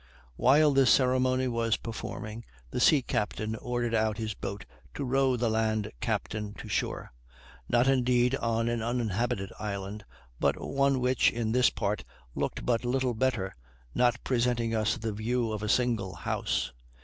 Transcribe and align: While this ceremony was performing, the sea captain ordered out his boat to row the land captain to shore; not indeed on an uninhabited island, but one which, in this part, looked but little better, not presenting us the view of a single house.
While 0.35 0.71
this 0.71 0.89
ceremony 0.89 1.47
was 1.47 1.77
performing, 1.77 2.43
the 2.71 2.79
sea 2.79 3.03
captain 3.03 3.55
ordered 3.57 3.93
out 3.93 4.17
his 4.17 4.33
boat 4.33 4.65
to 4.95 5.03
row 5.05 5.37
the 5.37 5.47
land 5.47 5.91
captain 5.99 6.55
to 6.55 6.67
shore; 6.67 7.11
not 7.69 7.87
indeed 7.87 8.33
on 8.37 8.67
an 8.67 8.81
uninhabited 8.81 9.53
island, 9.59 10.03
but 10.39 10.59
one 10.59 11.01
which, 11.01 11.29
in 11.31 11.51
this 11.51 11.69
part, 11.69 12.03
looked 12.33 12.65
but 12.65 12.83
little 12.83 13.13
better, 13.13 13.55
not 13.93 14.17
presenting 14.23 14.73
us 14.73 14.97
the 14.97 15.13
view 15.13 15.51
of 15.51 15.61
a 15.61 15.69
single 15.69 16.15
house. 16.15 16.71